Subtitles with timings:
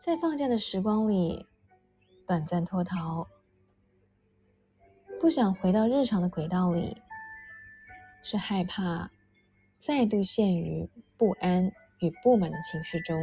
[0.00, 1.46] 在放假的时光里，
[2.26, 3.28] 短暂脱逃，
[5.20, 6.96] 不想回到日常的轨道里，
[8.22, 9.10] 是害怕
[9.76, 13.14] 再度陷于不安与不满的情绪中。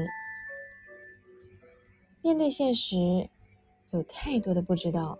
[2.21, 3.28] 面对现实，
[3.89, 5.18] 有太多的不知道，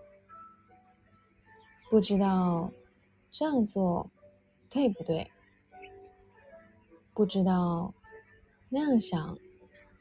[1.90, 2.70] 不知道
[3.32, 4.08] 这样做
[4.70, 5.28] 对不对，
[7.12, 7.92] 不知道
[8.68, 9.36] 那样想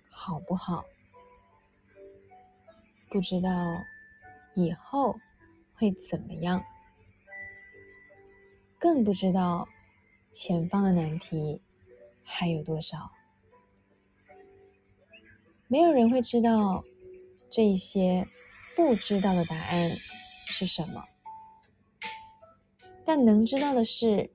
[0.07, 0.85] 好不好。
[3.09, 3.49] 不知道
[4.53, 5.17] 以后
[5.73, 6.63] 会怎么样，
[8.77, 9.67] 更不知道
[10.31, 11.61] 前方的难题
[12.23, 13.11] 还有多少。
[15.67, 16.83] 没有人会知道
[17.49, 18.27] 这些
[18.75, 19.89] 不知道的答案
[20.45, 21.03] 是什么，
[23.05, 24.29] 但能知道的是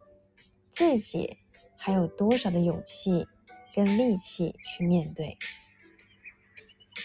[0.71, 1.37] 自己
[1.77, 3.27] 还有多少的勇气
[3.75, 5.37] 跟力气去面对。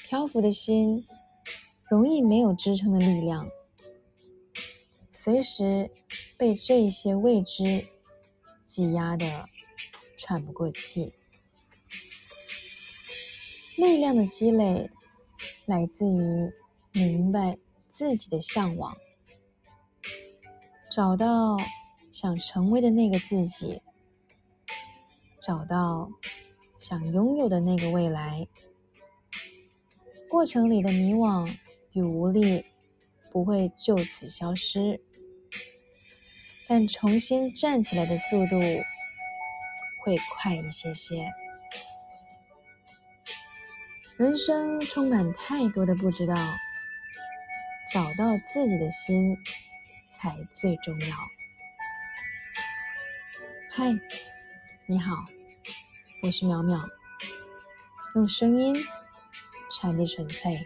[0.05, 1.05] 漂浮的心。
[1.89, 3.49] 容易没有支撑的力量，
[5.09, 5.89] 随时
[6.35, 7.85] 被这些未知
[8.65, 9.47] 挤压的
[10.17, 11.13] 喘不过气。
[13.77, 14.89] 力量的积累
[15.65, 16.51] 来自于
[16.91, 17.57] 明白
[17.89, 18.97] 自己的向往，
[20.91, 21.57] 找到
[22.11, 23.81] 想成为的那个自己，
[25.41, 26.11] 找到
[26.77, 28.45] 想拥有的那个未来。
[30.27, 31.49] 过程里的迷惘。
[31.97, 32.63] 与无力
[33.31, 35.01] 不会就此消失，
[36.67, 38.59] 但重新站起来的速度
[40.03, 41.25] 会快一些些。
[44.15, 46.35] 人生充满太多的不知道，
[47.91, 49.35] 找到自己的心
[50.07, 51.17] 才最重要。
[53.71, 53.85] 嗨，
[54.85, 55.25] 你好，
[56.21, 56.87] 我是淼淼，
[58.13, 58.75] 用声音
[59.71, 60.63] 传递纯粹。